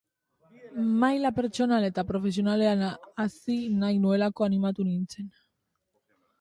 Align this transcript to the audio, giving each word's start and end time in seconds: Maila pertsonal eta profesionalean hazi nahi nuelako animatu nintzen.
Maila 1.01 1.31
pertsonal 1.39 1.85
eta 1.89 2.05
profesionalean 2.13 2.83
hazi 2.87 3.61
nahi 3.85 4.03
nuelako 4.07 4.51
animatu 4.51 4.91
nintzen. 4.91 5.33